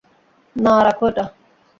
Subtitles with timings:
[0.55, 1.25] না রাখো এটা।